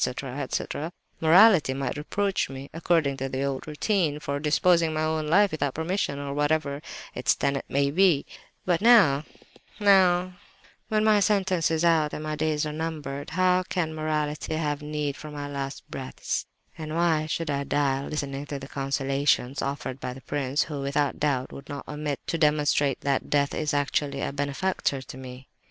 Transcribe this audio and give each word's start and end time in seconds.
etc.—morality 0.03 1.75
might 1.75 1.95
reproach 1.95 2.49
me, 2.49 2.71
according 2.73 3.15
to 3.15 3.29
the 3.29 3.43
old 3.43 3.67
routine, 3.67 4.19
for 4.19 4.39
disposing 4.39 4.87
of 4.87 4.93
my 4.95 5.05
life 5.21 5.51
without 5.51 5.75
permission—or 5.75 6.33
whatever 6.33 6.81
its 7.13 7.35
tenet 7.35 7.63
may 7.69 7.91
be. 7.91 8.25
But 8.65 8.81
now, 8.81 9.25
now, 9.79 10.33
when 10.87 11.03
my 11.03 11.19
sentence 11.19 11.69
is 11.69 11.85
out 11.85 12.13
and 12.13 12.23
my 12.23 12.35
days 12.35 12.65
numbered! 12.65 13.29
How 13.29 13.61
can 13.61 13.93
morality 13.93 14.55
have 14.55 14.81
need 14.81 15.15
of 15.23 15.31
my 15.33 15.47
last 15.47 15.83
breaths, 15.87 16.47
and 16.75 16.95
why 16.95 17.27
should 17.27 17.51
I 17.51 17.63
die 17.63 18.03
listening 18.07 18.47
to 18.47 18.57
the 18.57 18.67
consolations 18.67 19.61
offered 19.61 19.99
by 19.99 20.13
the 20.13 20.21
prince, 20.21 20.63
who, 20.63 20.81
without 20.81 21.19
doubt, 21.19 21.51
would 21.51 21.69
not 21.69 21.87
omit 21.87 22.19
to 22.25 22.39
demonstrate 22.39 23.01
that 23.01 23.29
death 23.29 23.53
is 23.53 23.71
actually 23.71 24.21
a 24.21 24.33
benefactor 24.33 25.03
to 25.03 25.15
me? 25.15 25.47